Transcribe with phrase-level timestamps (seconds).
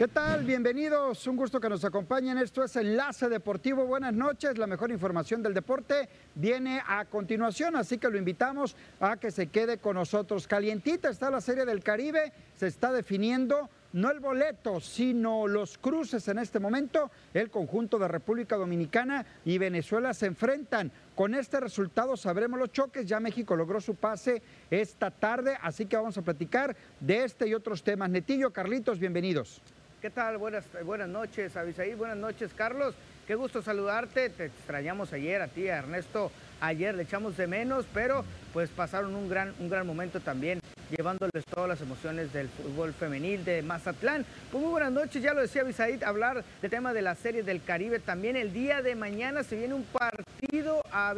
[0.00, 0.44] ¿Qué tal?
[0.44, 1.26] Bienvenidos.
[1.26, 2.38] Un gusto que nos acompañen.
[2.38, 3.84] Esto es Enlace Deportivo.
[3.84, 4.56] Buenas noches.
[4.56, 9.48] La mejor información del deporte viene a continuación, así que lo invitamos a que se
[9.48, 10.46] quede con nosotros.
[10.46, 12.32] Calientita está la Serie del Caribe.
[12.56, 17.10] Se está definiendo no el boleto, sino los cruces en este momento.
[17.34, 20.90] El conjunto de República Dominicana y Venezuela se enfrentan.
[21.14, 23.04] Con este resultado sabremos los choques.
[23.04, 24.40] Ya México logró su pase
[24.70, 28.08] esta tarde, así que vamos a platicar de este y otros temas.
[28.08, 29.60] Netillo, Carlitos, bienvenidos.
[30.00, 30.38] ¿Qué tal?
[30.38, 31.94] Buenas, buenas noches, Avisaí.
[31.94, 32.94] Buenas noches, Carlos.
[33.26, 34.30] Qué gusto saludarte.
[34.30, 36.32] Te extrañamos ayer a ti, a Ernesto.
[36.62, 41.44] Ayer le echamos de menos, pero pues pasaron un gran, un gran momento también, llevándoles
[41.44, 44.24] todas las emociones del fútbol femenil de Mazatlán.
[44.50, 47.62] Pues muy buenas noches, ya lo decía Avisaí, hablar del tema de la serie del
[47.62, 47.98] Caribe.
[47.98, 51.14] También el día de mañana se viene un partido a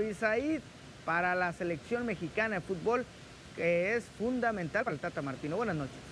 [1.05, 3.07] para la selección mexicana de fútbol
[3.55, 5.57] que es fundamental para el Tata Martino.
[5.57, 6.12] Buenas noches.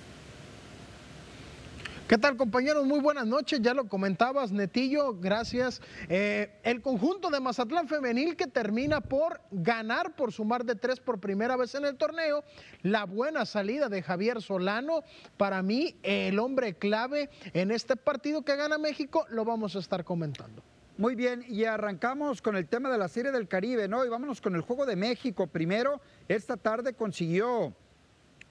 [2.11, 2.84] ¿Qué tal compañeros?
[2.86, 5.80] Muy buenas noches, ya lo comentabas Netillo, gracias.
[6.08, 11.20] Eh, el conjunto de Mazatlán femenil que termina por ganar, por sumar de tres por
[11.20, 12.42] primera vez en el torneo,
[12.83, 15.05] la buena salida de Javier Solano,
[15.36, 20.02] para mí el hombre clave en este partido que gana México, lo vamos a estar
[20.02, 20.64] comentando.
[20.98, 24.05] Muy bien, y arrancamos con el tema de la Serie del Caribe, ¿no?
[24.05, 25.47] Y vámonos con el Juego de México.
[25.47, 27.72] Primero, esta tarde consiguió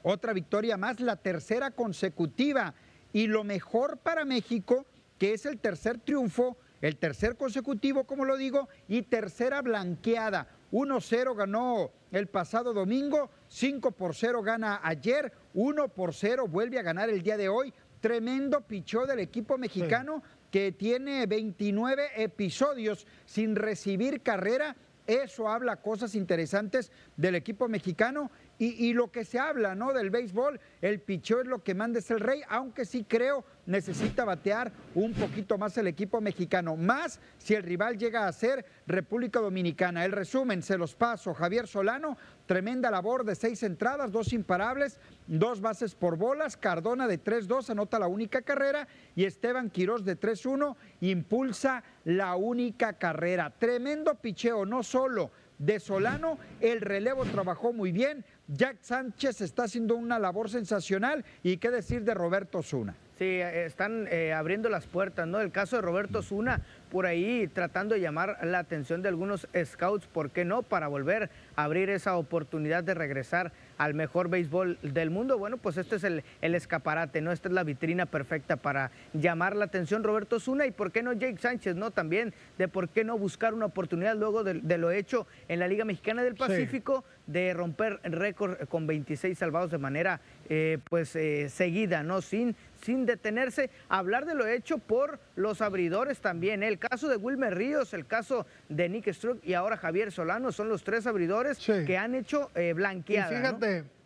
[0.02, 2.74] otra victoria más, la tercera consecutiva
[3.14, 4.86] y lo mejor para México,
[5.18, 10.48] que es el tercer triunfo, el tercer consecutivo, como lo digo, y tercera blanqueada.
[10.72, 16.84] 1-0 ganó el pasado domingo, 5 por 0 gana ayer, 1 por 0 vuelve a
[16.84, 17.74] ganar el día de hoy.
[18.00, 24.76] Tremendo pichó del equipo mexicano que tiene 29 episodios sin recibir carrera.
[25.06, 29.94] Eso habla cosas interesantes del equipo mexicano y, lo que se habla, ¿no?
[29.94, 34.26] Del béisbol, el picheo es lo que manda es el rey, aunque sí creo necesita
[34.26, 39.40] batear un poquito más el equipo mexicano, más si el rival llega a ser República
[39.40, 40.04] Dominicana.
[40.04, 41.34] El resumen, se los paso.
[41.34, 46.58] Javier Solano, tremenda labor de seis entradas, dos imparables, dos bases por bolas.
[46.58, 52.94] Cardona de 3-2 anota la única carrera y Esteban Quirós de 3-1 impulsa la única
[52.94, 53.54] carrera.
[53.58, 59.96] Tremendo picheo, no solo de Solano, el relevo trabajó muy bien, Jack Sánchez está haciendo
[59.96, 62.96] una labor sensacional y qué decir de Roberto Zuna.
[63.20, 65.42] Sí, están eh, abriendo las puertas, ¿no?
[65.42, 70.08] El caso de Roberto Zuna, por ahí tratando de llamar la atención de algunos scouts,
[70.08, 70.64] ¿por qué no?
[70.64, 75.40] Para volver a abrir esa oportunidad de regresar al mejor béisbol del mundo.
[75.40, 77.32] Bueno, pues este es el, escaparate, ¿no?
[77.32, 81.14] Esta es la vitrina perfecta para llamar la atención Roberto Zuna y por qué no
[81.14, 81.90] Jake Sánchez, ¿no?
[81.90, 85.86] También de por qué no buscar una oportunidad luego de, lo hecho en la Liga
[85.86, 90.20] Mexicana del Pacífico de romper récord con 26 salvados de manera
[90.50, 92.22] eh, pues eh, seguida, ¿no?
[92.22, 93.70] Sin, sin detenerse.
[93.88, 96.64] Hablar de lo hecho por los abridores también.
[96.64, 96.68] ¿eh?
[96.68, 100.70] El caso de Wilmer Ríos, el caso de Nick Struck y ahora Javier Solano son
[100.70, 103.30] los tres abridores que han hecho blanqueada.
[103.30, 104.00] fíjate.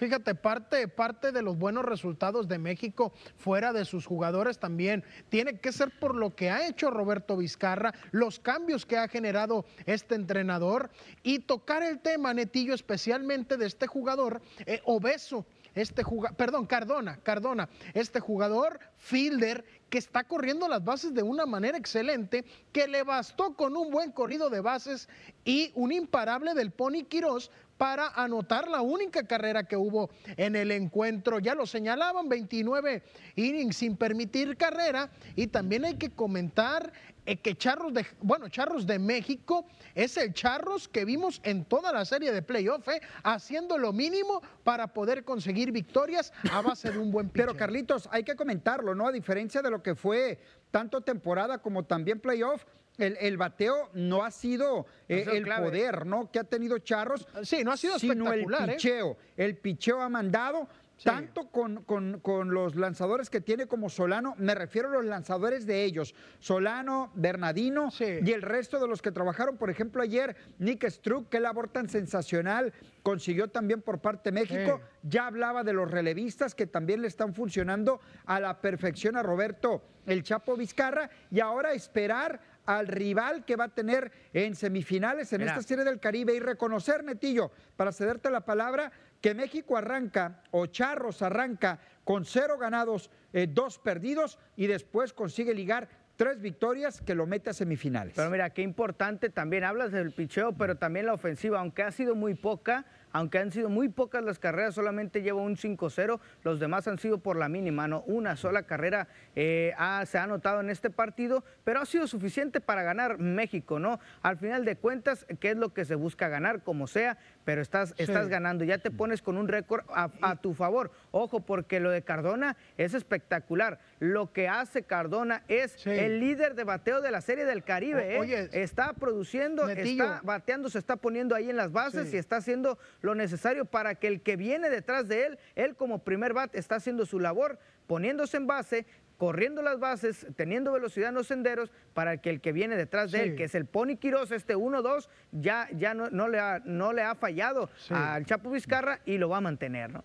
[0.00, 5.58] Fíjate, parte, parte de los buenos resultados de México fuera de sus jugadores también tiene
[5.58, 10.14] que ser por lo que ha hecho Roberto Vizcarra, los cambios que ha generado este
[10.14, 10.88] entrenador
[11.22, 15.44] y tocar el tema, Netillo, especialmente de este jugador eh, obeso
[15.74, 21.46] este jugador, perdón, Cardona, Cardona, este jugador fielder que está corriendo las bases de una
[21.46, 25.08] manera excelente, que le bastó con un buen corrido de bases
[25.44, 30.70] y un imparable del Pony Quirós para anotar la única carrera que hubo en el
[30.70, 31.38] encuentro.
[31.38, 33.02] Ya lo señalaban, 29
[33.36, 35.10] innings sin permitir carrera.
[35.34, 36.92] Y también hay que comentar
[37.26, 41.92] eh, que Charros de, bueno, Charros de México es el Charros que vimos en toda
[41.92, 46.98] la serie de playoff, eh, haciendo lo mínimo para poder conseguir victorias a base de
[46.98, 49.06] un buen Pero Carlitos, hay que comentarlo, ¿no?
[49.06, 50.38] A diferencia de lo que fue
[50.70, 52.64] tanto temporada como también playoff,
[52.98, 56.30] el, bateo no ha sido eh, el poder, ¿no?
[56.30, 57.26] Que ha tenido Charros.
[57.42, 59.16] Sí, no ha sido sino el picheo.
[59.36, 60.68] El picheo ha mandado
[61.04, 65.84] tanto con, con, los lanzadores que tiene como Solano, me refiero a los lanzadores de
[65.84, 71.28] ellos, Solano, Bernardino y el resto de los que trabajaron, por ejemplo, ayer Nick Struck,
[71.28, 76.54] qué labor tan sensacional consiguió también por parte de México, ya hablaba de los relevistas
[76.54, 81.72] que también le están funcionando a la perfección a Roberto el Chapo Vizcarra y ahora
[81.72, 86.40] esperar al rival que va a tener en semifinales en esta serie del Caribe y
[86.40, 93.10] reconocer, Netillo, para cederte la palabra, que México arranca o Charros arranca con cero ganados,
[93.32, 98.14] eh, dos perdidos y después consigue ligar tres victorias que lo mete a semifinales.
[98.14, 102.14] Pero mira, qué importante también hablas del picheo, pero también la ofensiva, aunque ha sido
[102.14, 106.86] muy poca, aunque han sido muy pocas las carreras, solamente lleva un 5-0, los demás
[106.88, 108.02] han sido por la mínima, ¿no?
[108.02, 109.72] Una sola carrera eh,
[110.06, 114.00] se ha anotado en este partido, pero ha sido suficiente para ganar México, ¿no?
[114.22, 116.62] Al final de cuentas, ¿qué es lo que se busca ganar?
[116.62, 120.90] Como sea, pero estás, estás ganando, ya te pones con un récord a, tu favor.
[121.10, 123.80] Ojo, porque lo de Cardona es espectacular.
[123.98, 128.16] Lo que hace Cardona es el líder de bateo de la Serie del Caribe.
[128.16, 128.48] ¿eh?
[128.52, 133.14] está produciendo, está bateando, se está poniendo ahí en las bases y está haciendo lo
[133.14, 137.06] necesario para que el que viene detrás de él, él como primer bat, está haciendo
[137.06, 138.86] su labor, poniéndose en base,
[139.16, 143.22] corriendo las bases, teniendo velocidad en los senderos, para que el que viene detrás de
[143.22, 146.92] él, que es el Pony Quiroz, este 1-2, ya, ya no, no, le ha, no
[146.92, 150.04] le ha fallado al Chapo Vizcarra y lo va a mantener, ¿no?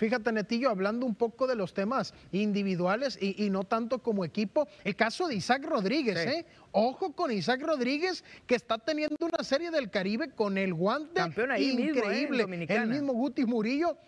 [0.00, 4.96] Fíjate, Netillo, hablando un poco de los temas individuales y, no tanto como equipo, el
[4.96, 6.46] caso de Isaac Rodríguez, ¿eh?
[6.72, 11.50] Ojo con Isaac Rodríguez, que está teniendo una serie del Caribe con el guante Campeón
[11.50, 11.90] ahí ¿eh?
[11.90, 12.66] increíble.
[12.66, 13.98] el mismo Guti Murillo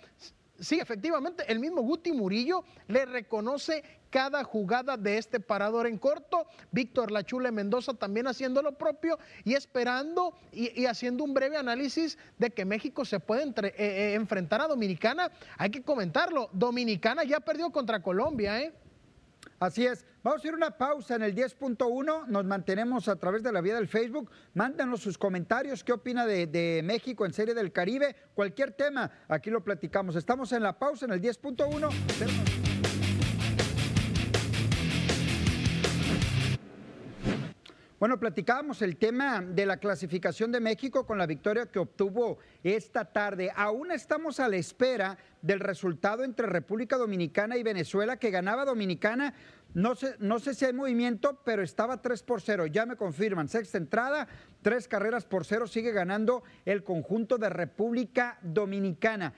[0.62, 6.46] Sí, efectivamente, el mismo Guti Murillo le reconoce cada jugada de este parador en corto.
[6.70, 12.50] Víctor Lachule Mendoza también haciendo lo propio y esperando y, haciendo un breve análisis de
[12.50, 15.32] que México se puede eh, eh, enfrentar a Dominicana.
[15.56, 18.74] Hay que comentarlo, Dominicana ya perdió contra Colombia, ¿eh?
[19.58, 20.04] Así es.
[20.22, 22.26] Vamos a ir una pausa en el 10.1.
[22.26, 24.30] Nos mantenemos a través de la vía del Facebook.
[24.54, 25.82] Mándanos sus comentarios.
[25.82, 28.14] ¿Qué opina de, México en Serie del Caribe?
[28.34, 30.16] Cualquier tema, aquí lo platicamos.
[30.16, 32.71] Estamos en la pausa en el 10.1.
[38.02, 43.04] Bueno, platicábamos el tema de la clasificación de México con la victoria que obtuvo esta
[43.04, 43.52] tarde.
[43.54, 49.34] Aún estamos a la espera del resultado entre República Dominicana y Venezuela, que ganaba Dominicana.
[49.74, 52.66] No sé, no sé si hay movimiento, pero estaba 3 por 0.
[52.66, 53.48] Ya me confirman.
[53.48, 54.26] Sexta entrada,
[54.62, 55.68] tres carreras por cero.
[55.68, 59.32] Sigue ganando el conjunto de República Dominicana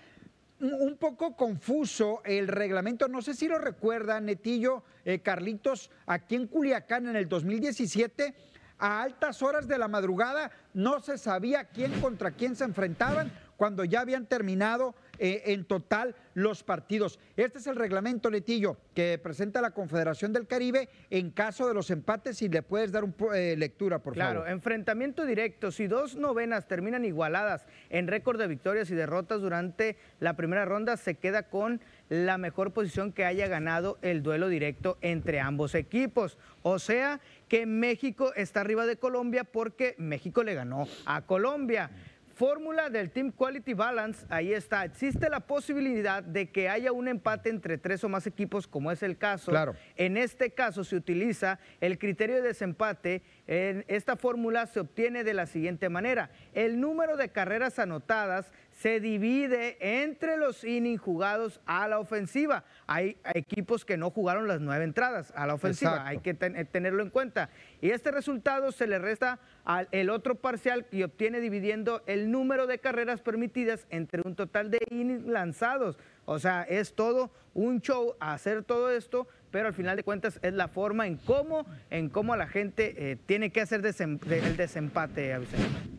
[0.60, 6.46] un poco confuso el reglamento, no sé si lo recuerda Netillo, eh, Carlitos, aquí en
[6.46, 8.34] Culiacán en el 2017
[8.78, 13.84] a altas horas de la madrugada, no se sabía quién contra quién se enfrentaban cuando
[13.84, 17.20] ya habían terminado eh, en total los partidos.
[17.36, 21.90] Este es el reglamento, Letillo, que presenta la Confederación del Caribe en caso de los
[21.90, 22.38] empates.
[22.38, 24.32] Si le puedes dar un, eh, lectura, por favor.
[24.32, 25.70] Claro, enfrentamiento directo.
[25.70, 30.96] Si dos novenas terminan igualadas en récord de victorias y derrotas durante la primera ronda,
[30.96, 36.38] se queda con la mejor posición que haya ganado el duelo directo entre ambos equipos.
[36.62, 41.90] O sea que México está arriba de Colombia porque México le ganó a Colombia.
[42.34, 44.84] Fórmula del Team Quality Balance, ahí está.
[44.84, 49.04] Existe la posibilidad de que haya un empate entre tres o más equipos, como es
[49.04, 49.52] el caso.
[49.52, 49.76] Claro.
[49.94, 53.22] En este caso se utiliza el criterio de desempate.
[53.46, 56.30] En esta fórmula se obtiene de la siguiente manera.
[56.54, 62.64] El número de carreras anotadas se divide entre los innings jugados a la ofensiva.
[62.86, 67.02] Hay equipos que no jugaron las nueve entradas a la ofensiva, hay que eh, tenerlo
[67.02, 67.50] en cuenta.
[67.80, 72.66] Y este resultado se le resta al el otro parcial y obtiene dividiendo el número
[72.66, 75.96] de carreras permitidas entre un total de innings lanzados.
[76.24, 80.52] O sea, es todo un show hacer todo esto, pero al final de cuentas es
[80.52, 85.32] la forma en cómo, en cómo la gente eh, tiene que hacer el desempate.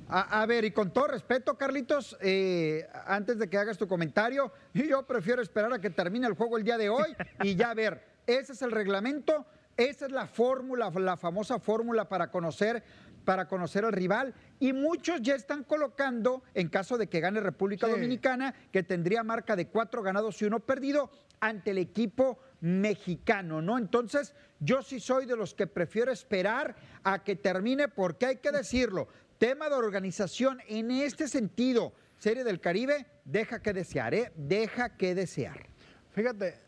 [0.10, 4.52] A, a, ver, y con todo respeto, Carlitos, eh, antes de que hagas tu comentario,
[4.74, 8.04] yo prefiero esperar a que termine el juego el día de hoy y ya ver,
[8.28, 9.46] ese es el reglamento,
[9.78, 12.84] esa es la fórmula, la famosa fórmula para conocer
[13.24, 17.88] para conocer al rival y muchos ya están colocando, en caso de que gane República
[17.88, 21.10] Dominicana, que tendría marca de cuatro ganados y uno perdido
[21.40, 23.78] ante el equipo mexicano, ¿no?
[23.78, 28.52] Entonces, yo sí soy de los que prefiero esperar a que termine, porque hay que
[28.52, 29.08] decirlo,
[29.38, 34.32] tema de organización en este sentido, Serie del Caribe, deja que desear, ¿eh?
[34.36, 35.68] Deja que desear.
[36.10, 36.60] Fíjate,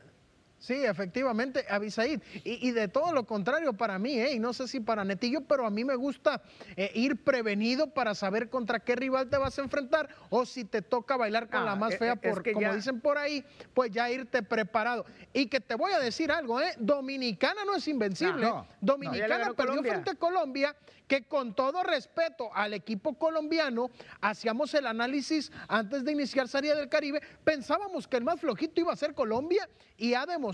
[0.60, 2.22] Sí, efectivamente, Abisaid.
[2.44, 4.34] Y, y, de todo lo contrario para mí, ¿eh?
[4.34, 6.42] y no sé si para Netillo, pero a mí me gusta
[6.76, 10.82] eh, ir prevenido para saber contra qué rival te vas a enfrentar o si te
[10.82, 15.06] toca bailar con la más fea, por, como dicen por ahí, pues ya irte preparado.
[15.32, 16.74] Y que te voy a decir algo, ¿eh?
[16.80, 18.52] Dominicana no es invencible.
[18.82, 20.76] Dominicana perdió frente a Colombia
[21.08, 26.90] que con todo respeto al equipo colombiano, hacíamos el análisis antes de iniciar Serie del
[26.90, 30.47] Caribe, pensábamos que el más flojito iba a ser Colombia y ha demostrado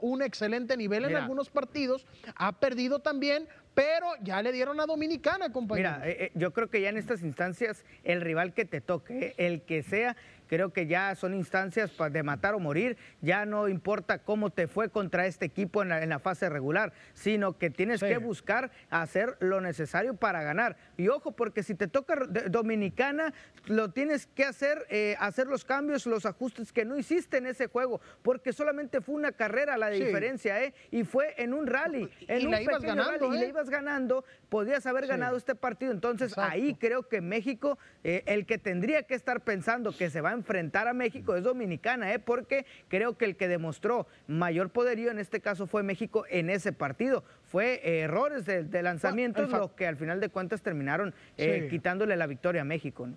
[0.00, 5.52] un excelente nivel en algunos partidos, ha perdido también, pero ya le dieron a Dominicana,
[5.52, 5.90] compañero.
[5.90, 9.34] Mira, eh, eh, yo creo que ya en estas instancias el rival que te toque,
[9.36, 14.18] el que sea, creo que ya son instancias de matar o morir, ya no importa
[14.18, 18.70] cómo te fue contra este equipo en la, fase regular, sino que tienes que buscar
[18.90, 20.76] hacer lo necesario para ganar.
[20.96, 22.16] Y ojo, porque si te toca
[22.48, 23.34] Dominicana,
[23.66, 27.66] lo tienes que hacer, eh, hacer los cambios, los ajustes que no hiciste en ese
[27.66, 30.74] juego, porque solamente fue una carrera la de diferencia, ¿eh?
[30.90, 33.48] Y fue en un rally, en y un ibas ganando, y le ¿eh?
[33.48, 35.92] ibas ganando, podías haber ganado este partido.
[35.92, 40.30] Entonces ahí creo que México, eh, el que tendría que estar pensando que se va
[40.30, 42.18] a enfrentar a México es Dominicana, ¿eh?
[42.18, 46.72] porque creo que el que demostró mayor poderío en este caso fue México en ese
[46.72, 47.24] partido.
[47.42, 52.62] Fue errores de, lanzamiento lo que al final de cuentas terminaron eh, quitándole la victoria
[52.62, 53.08] a México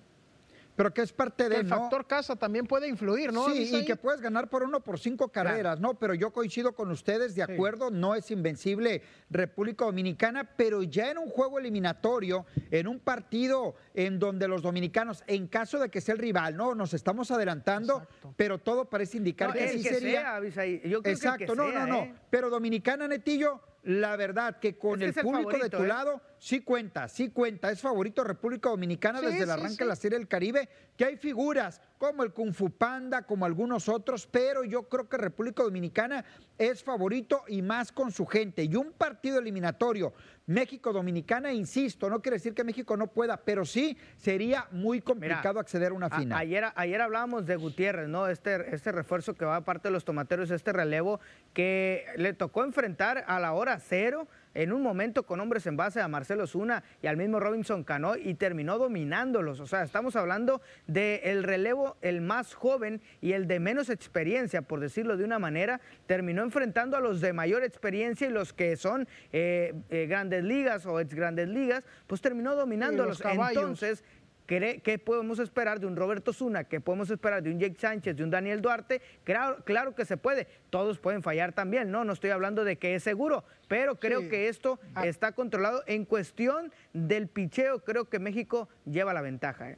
[0.80, 3.50] pero que es parte del El factor casa también puede influir, ¿no?
[3.50, 5.96] Sí, y que puedes ganar por uno por cinco carreras, ¿no?
[5.96, 11.18] Pero yo coincido con ustedes, de acuerdo, no es invencible República Dominicana, pero ya en
[11.18, 16.14] un juego eliminatorio, en un partido en donde los dominicanos, en caso de que sea
[16.14, 16.74] el rival, ¿no?
[16.74, 18.08] Nos estamos adelantando,
[18.38, 20.40] pero todo parece indicar que sí sería.
[20.86, 21.98] Yo creo Exacto, no, no, no.
[22.04, 22.16] ¿eh?
[22.30, 25.88] Pero Dominicana, Netillo, la verdad que con el público de tu ¿eh?
[25.88, 27.72] lado sí cuenta, sí cuenta.
[27.72, 30.68] Es favorito República Dominicana desde el arranque de la Serie del Caribe,
[30.98, 35.18] que hay figuras como el Kung Fu Panda, como algunos otros, pero yo creo que
[35.18, 36.24] República Dominicana
[36.58, 38.64] es favorito y más con su gente.
[38.64, 40.14] Y un partido eliminatorio,
[40.48, 45.92] México-Dominicana, insisto, no quiere decir que México no pueda, pero sí sería muy complicado acceder
[45.92, 46.40] a una final.
[46.40, 48.28] ayer, ayer hablábamos de Gutiérrez, ¿no?
[48.28, 51.20] Este, este refuerzo que va a parte de los tomateros, este relevo
[51.54, 54.28] que le tocó enfrentar a la hora cero
[54.60, 58.18] en un momento con hombres en base a Marcelo Zuna y al mismo Robinson Cano
[58.18, 59.62] y terminó dominándolos.
[59.62, 64.82] O sea, estamos hablando del relevo el más joven y el de menos experiencia, por
[64.82, 69.08] decirlo de una manera, terminó enfrentando a los de mayor experiencia y los que son
[69.32, 73.24] eh, eh, grandes ligas o ex grandes ligas, pues terminó dominándolos.
[73.24, 74.04] Entonces,
[74.50, 76.64] ¿Qué, podemos esperar de un Roberto Zuna?
[76.64, 79.00] ¿Qué podemos esperar de un Jake Sánchez, de un Daniel Duarte?
[79.24, 80.48] Claro, claro que se puede.
[80.72, 82.04] Todos pueden fallar también, ¿no?
[82.04, 85.06] No estoy hablando de que es seguro, pero creo que esto ah.
[85.06, 85.84] está controlado.
[85.86, 89.70] En cuestión del picheo, creo que México lleva la ventaja.
[89.70, 89.78] ¿eh?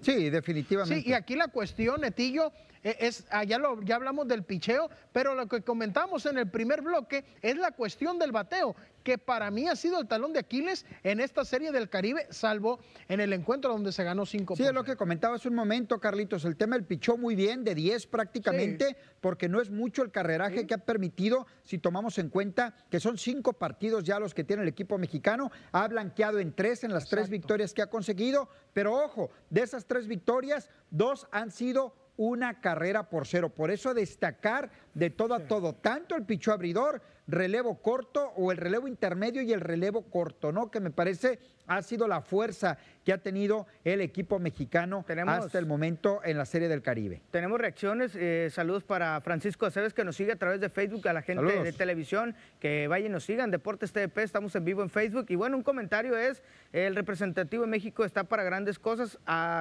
[0.00, 1.02] Sí, definitivamente.
[1.02, 2.52] Sí, y aquí la cuestión, Netillo,
[2.86, 7.24] es, allá ah, ya hablamos del picheo, pero lo que comentamos en el primer bloque
[7.42, 11.20] es la cuestión del bateo, que para mí ha sido el talón de Aquiles en
[11.20, 12.78] esta serie del Caribe, salvo
[13.08, 15.98] en el encuentro donde se ganó cinco Sí, es lo que comentaba hace un momento,
[15.98, 20.10] Carlitos, el tema del pichó muy bien, de 10 prácticamente, porque no es mucho el
[20.10, 24.44] carreraje que ha permitido, si tomamos en cuenta que son cinco partidos ya los que
[24.44, 28.48] tiene el equipo mexicano, ha blanqueado en tres en las tres victorias que ha conseguido,
[28.72, 33.50] pero ojo, de esas tres victorias, dos han sido una carrera por cero.
[33.50, 38.56] Por eso destacar de todo a todo, tanto el picho abridor relevo corto o el
[38.56, 40.70] relevo intermedio y el relevo corto, ¿no?
[40.70, 45.66] Que me parece ha sido la fuerza que ha tenido el equipo mexicano hasta el
[45.66, 47.22] momento en la Serie del Caribe.
[47.30, 51.12] Tenemos reacciones, eh, saludos para Francisco Aceves que nos sigue a través de Facebook, a
[51.12, 54.90] la gente de televisión, que vayan y nos sigan, Deportes TDP, estamos en vivo en
[54.90, 55.26] Facebook.
[55.28, 59.18] Y bueno, un comentario es, el representativo de México está para grandes cosas,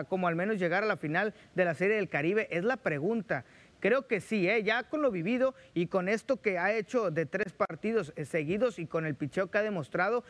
[0.08, 3.46] como al menos llegar a la final de la Serie del Caribe, es la pregunta.
[3.86, 4.64] Creo que sí, ¿eh?
[4.64, 8.80] ya con lo vivido y con esto que ha hecho de tres partidos eh, seguidos
[8.80, 10.24] y con el picheo que ha demostrado,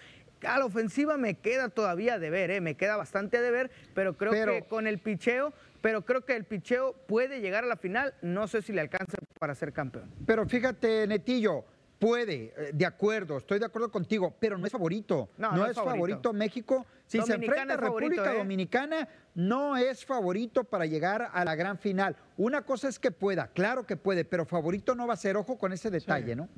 [0.45, 2.59] a la ofensiva me queda todavía de ver, ¿eh?
[2.59, 6.43] me queda bastante de ver, pero creo que con el picheo, pero creo que el
[6.43, 10.11] picheo puede llegar a la final, no sé si le alcanza para ser campeón.
[10.25, 11.63] Pero fíjate, Netillo,
[11.99, 15.29] Puede, eh, de acuerdo, estoy de acuerdo contigo, pero no es favorito.
[15.37, 16.33] No, es, favorito.
[16.33, 16.85] México.
[17.07, 18.37] Si se enfrenta a República ¿eh?
[18.37, 22.15] Dominicana, no es favorito para llegar a la gran final.
[22.35, 25.37] Una cosa es que pueda, claro que puede, pero favorito no va a ser.
[25.37, 26.49] Ojo con ese detalle, ¿no?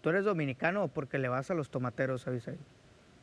[0.00, 2.58] ¿Tú eres dominicano porque le vas a los tomateros, Avisay?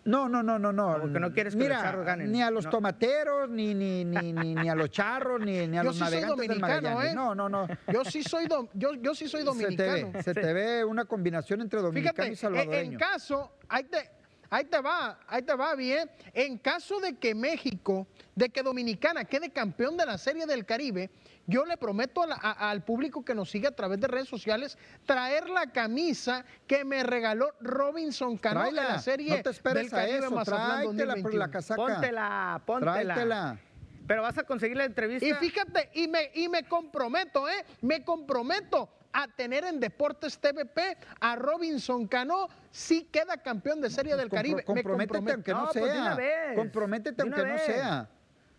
[0.07, 0.97] No, no, no, no, no.
[1.01, 2.31] Porque no quieres que Mira, los charros ganen.
[2.31, 5.99] Ni a los tomateros, ni, ni, ni, ni, a los charros, ni, ni a los
[5.99, 7.11] navegantes del Magallanes.
[7.11, 7.13] ¿eh?
[7.13, 7.67] No, no, no.
[7.91, 10.13] Yo sí soy, yo, yo sí soy dominicano.
[10.23, 12.93] Se te ve, una combinación entre dominicano y salvadoreño.
[12.93, 14.09] En caso, ahí te,
[14.49, 16.09] ahí te va, ahí te va bien.
[16.33, 21.09] En caso de que México, de que Dominicana quede campeón de la Serie del Caribe,
[21.47, 25.71] yo le prometo al público que nos sigue a través de redes sociales traer la
[25.71, 30.27] camisa que me regaló Robinson Cano de la serie no te esperes del Caribe a
[30.27, 31.81] eso, tráetela por la casaca.
[31.81, 33.13] Póntela, póntela.
[33.13, 33.59] Tráetela.
[34.07, 35.27] Pero vas a conseguir la entrevista.
[35.27, 37.65] Y fíjate, y me, y me comprometo, ¿eh?
[37.81, 44.13] Me comprometo a tener en Deportes TVP a Robinson Cano si queda campeón de Serie
[44.13, 44.63] pues del Caribe.
[44.63, 46.17] Comprométete aunque no, pues sea.
[46.55, 48.09] comprométete aunque no sea.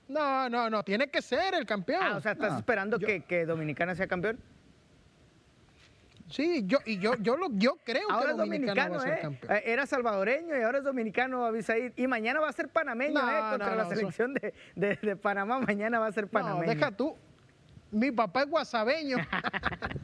[0.08, 2.02] No, no, no, tiene que ser el campeón.
[2.02, 4.38] Ah, o sea, ¿estás esperando que, Dominicana sea campeón?
[6.30, 9.18] Sí, yo, y yo, yo, lo, yo creo ahora que Dominicano, va a ser ¿eh?
[9.22, 9.52] campeón.
[9.56, 11.92] Eh, Era salvadoreño y ahora es dominicano, Abisaid.
[11.96, 13.40] Y mañana va a ser panameño, No, ¿eh?
[13.50, 15.58] Contra no, la no, selección de, de- de Panamá.
[15.60, 16.70] Mañana va a ser No, panameño.
[16.74, 17.16] deja tú.
[17.90, 19.18] Mi papá es guasabeño.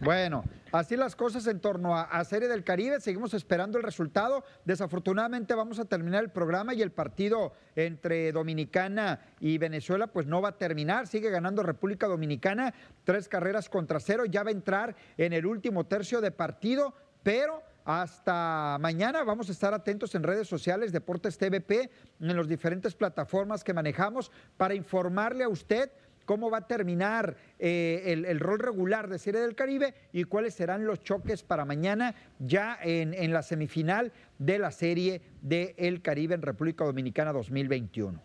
[0.01, 3.01] Bueno, así las cosas en torno a, a Serie del Caribe.
[3.01, 4.45] Seguimos esperando el resultado.
[4.67, 10.43] Desafortunadamente vamos a terminar el programa y el partido entre Dominicana y Venezuela pues no
[10.43, 11.07] va a terminar.
[11.07, 12.75] Sigue ganando República Dominicana
[13.05, 14.27] tres carreras contra cero.
[14.27, 17.63] Ya va a entrar en el último tercio de partido, pero...
[17.87, 23.63] Hasta mañana vamos a estar atentos en redes sociales, Deportes TVP, en las diferentes plataformas
[23.63, 25.91] que manejamos para informarle a usted
[26.25, 30.87] cómo va a terminar eh, el, rol regular de Serie del Caribe y cuáles serán
[30.87, 36.85] los choques para mañana ya en, la semifinal de la Serie del Caribe en República
[36.85, 38.21] Dominicana 2021.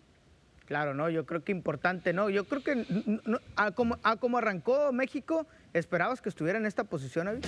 [0.65, 2.85] Claro, no, yo creo que importante, no, yo creo que
[3.55, 7.41] a, como, arrancó México, esperabas que estuviera en esta posición, Avi?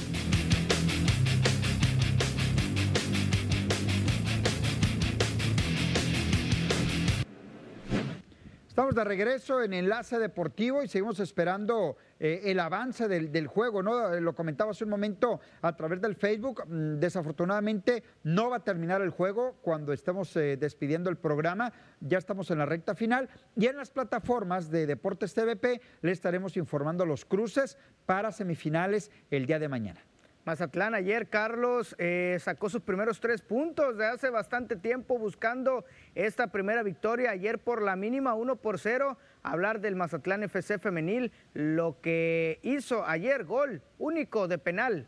[8.71, 13.83] Estamos de regreso en Enlace Deportivo y seguimos esperando eh, el avance del, del juego,
[13.83, 14.17] ¿no?
[14.21, 16.63] Lo comentaba hace un momento a través del Facebook.
[16.65, 21.73] Mm, Desafortunadamente no va a terminar el juego cuando estemos eh, despidiendo el programa.
[21.99, 26.55] Ya estamos en la recta final y en las plataformas de Deportes TVP le estaremos
[26.55, 29.99] informando los cruces para semifinales el día de mañana.
[30.43, 36.47] Mazatlán ayer, Carlos, eh, sacó sus primeros tres puntos de hace bastante tiempo buscando esta
[36.47, 37.29] primera victoria.
[37.29, 39.19] Ayer por la mínima 1 por 0.
[39.43, 45.05] Hablar del Mazatlán FC femenil, lo que hizo ayer, gol único de penal.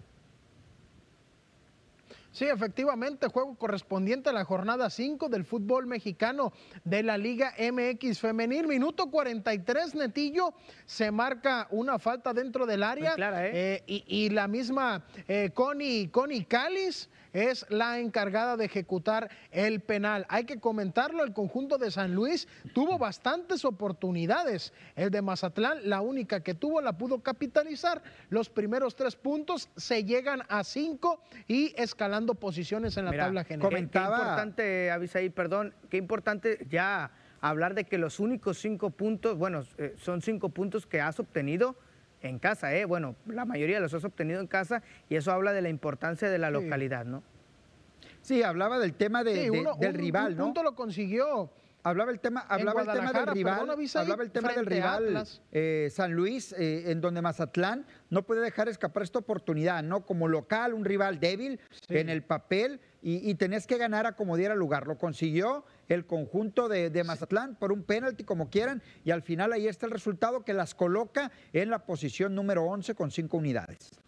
[2.34, 6.52] Sí, efectivamente, juego correspondiente a la jornada 5 del fútbol mexicano
[6.84, 8.68] de la Liga MX femenil.
[8.68, 10.56] Minuto 43, Netillo,
[10.88, 13.14] se marca una falta dentro del área.
[13.14, 13.52] Clara, ¿eh?
[13.54, 19.82] Eh, y, y la misma eh, Connie, Connie Calis es la encargada de ejecutar el
[19.82, 20.26] penal.
[20.30, 24.72] Hay que comentarlo, el conjunto de San Luis tuvo bastantes oportunidades.
[24.96, 28.02] El de Mazatlán, la única que tuvo, la pudo capitalizar.
[28.30, 33.44] Los primeros tres puntos se llegan a cinco y escalando posiciones en la Mira, tabla
[33.44, 33.70] general.
[33.70, 38.92] Qué, qué Comentaba- importante, Avisaí, perdón, qué importante ya hablar de que los únicos cinco
[38.92, 41.76] puntos, bueno, eh, son cinco puntos que has obtenido
[42.24, 42.86] en casa, ¿eh?
[42.86, 46.38] Bueno, la mayoría los has obtenido en casa y eso habla de la importancia de
[46.40, 46.54] la Sí.
[46.54, 47.22] localidad, ¿no?
[48.22, 50.44] Sí, hablaba del tema de- Sí, de- uno- del un- rival, un ¿no?
[50.46, 51.52] punto lo consiguió.
[51.86, 53.54] Hablaba el tema, hablaba el tema del Guadalajara, rival,
[53.96, 58.70] hablaba el tema del rival eh, San Luis, eh, en donde Mazatlán no puede dejar
[58.70, 60.06] escapar esta oportunidad, ¿no?
[60.06, 61.98] Como local, un rival débil Sí.
[61.98, 64.88] en el papel y, y tenías que ganar a como diera lugar.
[64.88, 69.54] Lo consiguió el conjunto de, de Mazatlán por un penalti, como quieran, y al final
[69.54, 74.03] ahí está el resultado que las coloca en la posición número 11 con cinco unidades.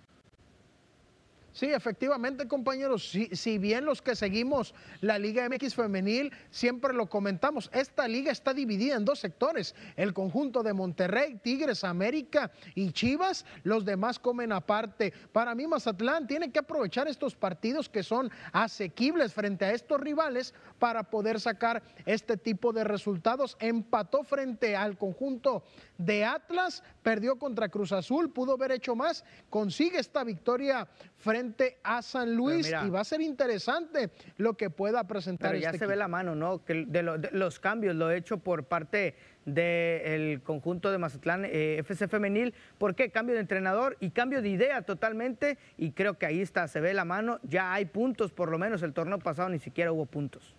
[1.55, 3.09] Sí, efectivamente, compañeros.
[3.09, 8.29] Si, si bien los que seguimos la Liga MX femenil siempre lo comentamos, esta liga
[8.29, 9.73] está dividida en dos sectores.
[9.95, 15.13] El conjunto de Monterrey, Tigres, América y Chivas, los demás comen aparte.
[15.31, 20.53] Para mí, Mazatlán tiene que aprovechar estos partidos que son asequibles frente a estos rivales
[20.77, 23.55] para poder sacar este tipo de resultados.
[23.61, 25.63] Empató frente al conjunto
[25.97, 31.44] de Atlas, perdió contra Cruz Azul, pudo haber hecho más, consigue esta victoria frente
[31.83, 32.83] a San Luis mira.
[32.85, 36.07] y va a ser interesante lo que pueda presentar Pero ya este se ve la
[36.07, 36.63] mano, ¿no?
[36.63, 41.77] Que de, lo- de los cambios lo hecho por parte del conjunto de Mazatlán eh,
[41.79, 42.53] FC Femenil.
[42.77, 43.11] ¿Por qué?
[43.11, 45.57] Cambio de entrenador y cambio de idea totalmente.
[45.77, 47.39] Y creo que ahí está, se ve la mano.
[47.43, 50.55] Ya hay puntos, por lo menos el torneo pasado ni siquiera hubo puntos.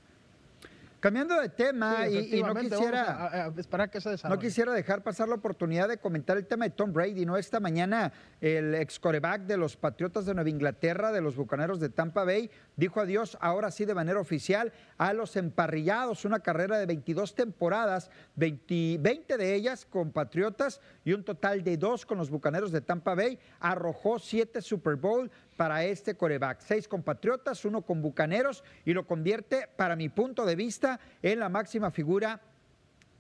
[1.06, 3.02] Cambiando de tema Sí, y- y, no quisiera...
[3.04, 4.40] a- a- a esperar que se No desarrolle.
[4.40, 7.36] quisiera dejar pasar la oportunidad de comentar el tema de Tom Brady, ¿no?
[7.36, 11.90] Esta mañana el ex coreback de los Patriotas de Nueva Inglaterra, de los Bucaneros de
[11.90, 16.86] Tampa Bay, dijo adiós ahora sí de manera oficial a los emparrillados, una carrera de
[16.86, 22.30] 22 temporadas, 20, 20 de ellas con Patriotas y un total de dos con los
[22.30, 27.82] Bucaneros de Tampa Bay, arrojó siete Super Bowl para este coreback, seis con Patriotas, uno
[27.82, 32.40] con Bucaneros y lo convierte, para mi punto de vista, en la máxima figura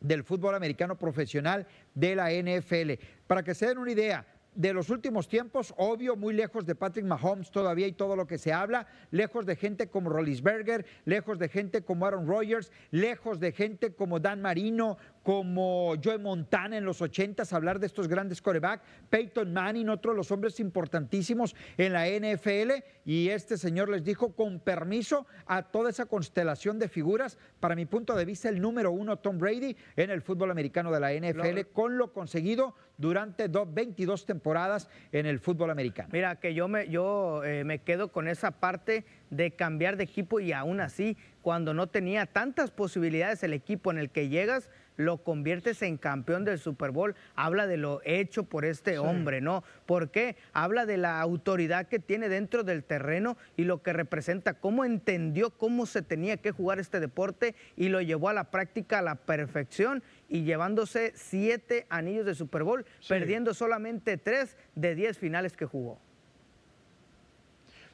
[0.00, 3.02] del fútbol americano profesional de la NFL.
[3.26, 7.04] Para que se den una idea, de los últimos tiempos, obvio, muy lejos de Patrick
[7.04, 11.50] Mahomes todavía y todo lo que se habla, lejos de gente como Rollisberger, lejos de
[11.50, 14.96] gente como Aaron Rodgers, lejos de gente como Dan Marino,
[15.26, 20.16] como Joe Montana en los 80 hablar de estos grandes coreback, Peyton Manning, otro de
[20.16, 25.90] los hombres importantísimos en la NFL, y este señor les dijo con permiso a toda
[25.90, 30.10] esa constelación de figuras, para mi punto de vista el número uno Tom Brady en
[30.10, 35.70] el fútbol americano de la NFL, con lo conseguido durante 22 temporadas en el fútbol
[35.70, 36.08] americano.
[36.12, 40.38] Mira, que yo me, yo, eh, me quedo con esa parte de cambiar de equipo
[40.38, 45.18] y aún así, cuando no tenía tantas posibilidades el equipo en el que llegas, lo
[45.18, 49.64] conviertes en campeón del Super Bowl, habla de lo hecho por este hombre, ¿no?
[49.86, 50.36] ¿Por qué?
[50.52, 55.50] Habla de la autoridad que tiene dentro del terreno y lo que representa, cómo entendió
[55.50, 59.14] cómo se tenía que jugar este deporte y lo llevó a la práctica a la
[59.14, 65.66] perfección y llevándose siete anillos de Super Bowl, perdiendo solamente tres de diez finales que
[65.66, 66.00] jugó.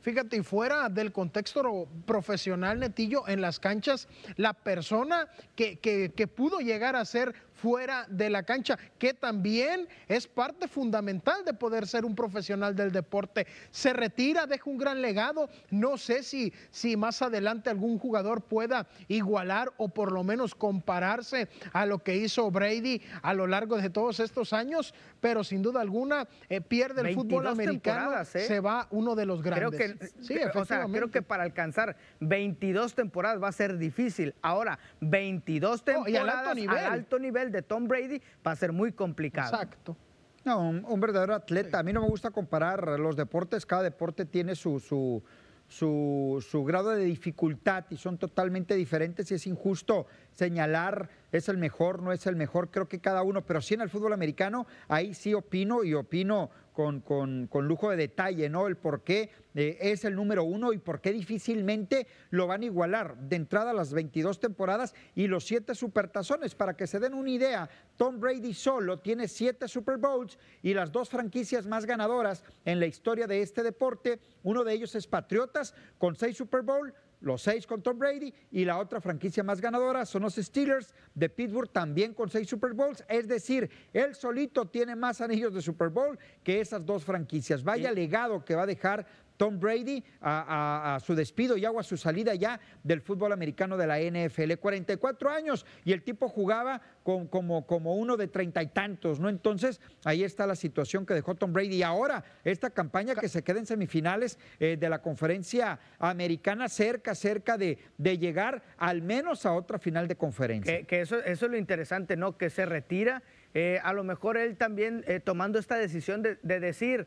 [0.02, 6.58] Fíjate, y fuera del contexto profesional, Netillo, en las canchas, la persona que, que pudo
[6.58, 12.04] llegar a ser fuera de la cancha, que también es parte fundamental de poder ser
[12.04, 13.46] un profesional del deporte.
[13.70, 15.48] Se retira, deja un gran legado.
[15.70, 21.48] No sé si, si más adelante algún jugador pueda igualar o por lo menos compararse
[21.72, 25.80] a lo que hizo Brady a lo largo de todos estos años, pero sin duda
[25.80, 28.24] alguna eh, pierde el fútbol americano, ¿eh?
[28.24, 29.76] se va uno de los grandes.
[29.76, 34.34] Creo que, sí, o sea, creo que para alcanzar 22 temporadas va a ser difícil.
[34.42, 36.78] Ahora, 22 temporadas alto nivel.
[36.78, 39.54] al alto nivel de Tom Brady va a ser muy complicado.
[39.54, 39.96] Exacto.
[40.44, 41.78] No, un, verdadero atleta.
[41.78, 45.22] A mí no me gusta comparar los deportes, cada deporte tiene su, su,
[45.68, 51.58] su, su, grado de dificultad y son totalmente diferentes y es injusto señalar es el
[51.58, 54.66] mejor, no es el mejor, creo que cada uno, pero sí en el fútbol americano,
[54.88, 58.66] ahí sí opino y opino con, con, con lujo de detalle, ¿no?
[58.66, 62.66] El por qué eh, es el número uno y por qué difícilmente lo van a
[62.66, 63.16] igualar.
[63.16, 67.68] De entrada las 22 temporadas y los siete supertazones, para que se den una idea,
[67.96, 72.86] Tom Brady solo tiene siete Super Bowls y las dos franquicias más ganadoras en la
[72.86, 77.66] historia de este deporte, uno de ellos es Patriotas con seis Super Bowl, los seis
[77.66, 82.14] con Tom Brady y la otra franquicia más ganadora son los Steelers de Pittsburgh también
[82.14, 83.04] con seis Super Bowls.
[83.08, 87.62] Es decir, él solito tiene más anillos de Super Bowl que esas dos franquicias.
[87.62, 89.06] Vaya legado que va a dejar
[89.42, 93.98] Tom Brady a, su despido y a su salida ya del fútbol americano de la
[93.98, 94.52] NFL.
[94.60, 99.28] 44 años y el tipo jugaba como, uno de treinta y tantos, ¿no?
[99.28, 101.78] Entonces, ahí está la situación que dejó Tom Brady.
[101.78, 107.16] Y ahora, esta campaña que se queda en semifinales eh, de la conferencia americana, cerca,
[107.16, 110.84] cerca de, llegar al menos a otra final de conferencia.
[110.84, 112.38] Que, eso es lo interesante, ¿no?
[112.38, 113.24] Que se retira.
[113.54, 117.06] Eh, a lo mejor él también eh, tomando esta decisión de, decir,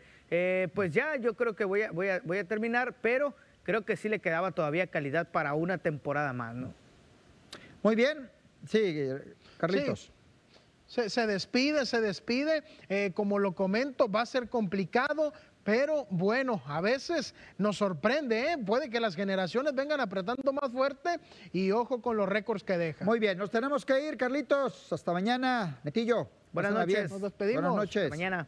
[0.74, 3.98] pues ya, yo creo que voy a, voy, a, voy a terminar, pero creo que
[3.98, 6.74] sí le quedaba todavía calidad para una temporada más, ¿no?
[7.82, 8.30] Muy bien,
[8.68, 9.10] sí,
[9.58, 10.12] Carlitos.
[10.88, 12.64] Se, despide, se despide.
[12.90, 15.34] Eh, como lo comento, va a ser complicado,
[15.66, 18.58] pero bueno, a veces nos sorprende, ¿eh?
[18.64, 21.20] puede que las generaciones vengan apretando más fuerte
[21.52, 23.04] y ojo con los récords que deja.
[23.04, 24.94] Muy bien, nos tenemos que ir, Carlitos.
[24.94, 26.30] Hasta mañana, Netillo.
[26.54, 27.10] Buenas noches.
[27.10, 27.64] Nos despedimos.
[27.64, 28.10] Buenas noches.
[28.12, 28.48] mañana.